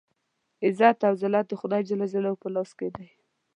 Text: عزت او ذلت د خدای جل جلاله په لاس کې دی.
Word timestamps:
عزت 0.65 0.99
او 1.07 1.13
ذلت 1.21 1.45
د 1.49 1.53
خدای 1.61 1.81
جل 1.89 2.01
جلاله 2.11 2.31
په 2.41 2.47
لاس 2.55 2.69
کې 2.77 2.87
دی. 2.95 3.07